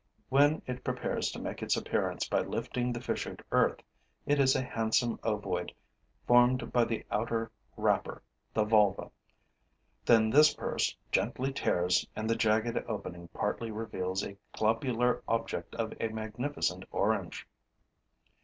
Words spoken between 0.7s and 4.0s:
prepares to make its appearance by lifting the fissured earth,